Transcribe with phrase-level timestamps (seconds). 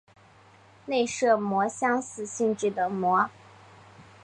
[0.87, 3.29] 内射模相似性质的模。